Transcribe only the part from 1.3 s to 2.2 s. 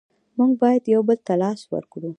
لاس ورکړو.